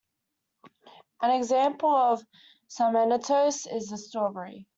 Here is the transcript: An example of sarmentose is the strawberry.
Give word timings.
An 1.21 1.29
example 1.29 1.91
of 1.95 2.25
sarmentose 2.67 3.71
is 3.71 3.91
the 3.91 3.99
strawberry. 3.99 4.65